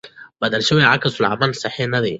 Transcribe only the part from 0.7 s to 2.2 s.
عکس العملونه صحي دي.